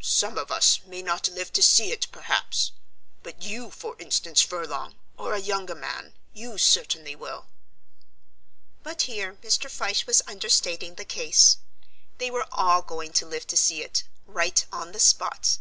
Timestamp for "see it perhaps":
1.62-2.72